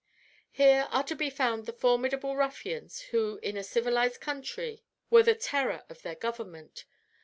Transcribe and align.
Here 0.49 0.87
are 0.89 1.03
to 1.03 1.15
be 1.15 1.29
found 1.29 1.67
the 1.67 1.73
formidable 1.73 2.35
ruffians 2.35 3.01
who 3.13 3.37
in 3.43 3.55
a 3.55 3.63
civilized 3.63 4.19
country 4.19 4.81
were 5.11 5.21
the 5.21 5.35
terror 5.35 5.85
of 5.89 6.01
their 6.01 6.15
government. 6.15 6.85